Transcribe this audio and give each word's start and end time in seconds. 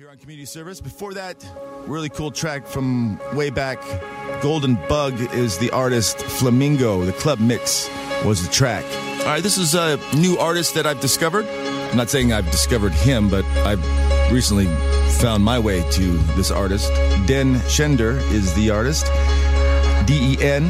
here 0.00 0.08
on 0.08 0.16
community 0.16 0.46
service. 0.46 0.80
Before 0.80 1.12
that, 1.12 1.44
really 1.86 2.08
cool 2.08 2.30
track 2.30 2.66
from 2.66 3.20
way 3.34 3.50
back. 3.50 3.78
Golden 4.40 4.76
Bug 4.88 5.20
is 5.34 5.58
the 5.58 5.70
artist. 5.72 6.22
Flamingo, 6.22 7.04
the 7.04 7.12
club 7.12 7.38
mix 7.38 7.90
was 8.24 8.42
the 8.42 8.50
track. 8.50 8.82
All 9.20 9.26
right, 9.26 9.42
this 9.42 9.58
is 9.58 9.74
a 9.74 9.98
new 10.16 10.38
artist 10.38 10.72
that 10.72 10.86
I've 10.86 11.00
discovered. 11.00 11.44
I'm 11.44 11.98
not 11.98 12.08
saying 12.08 12.32
I've 12.32 12.50
discovered 12.50 12.92
him, 12.92 13.28
but 13.28 13.44
I've 13.66 13.84
recently 14.32 14.68
found 15.18 15.44
my 15.44 15.58
way 15.58 15.82
to 15.90 16.16
this 16.34 16.50
artist. 16.50 16.90
Den 17.26 17.56
Shender 17.68 18.16
is 18.32 18.54
the 18.54 18.70
artist. 18.70 19.04
D 20.06 20.32
E 20.32 20.42
N 20.42 20.64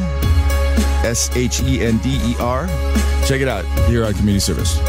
S 1.07 1.31
H 1.37 1.63
E 1.63 1.81
N 1.85 1.99
D 1.99 2.19
E 2.21 2.35
R. 2.41 2.67
Check 3.27 3.41
it 3.41 3.47
out 3.47 3.65
here 3.89 4.05
on 4.05 4.13
community 4.15 4.41
service. 4.41 4.81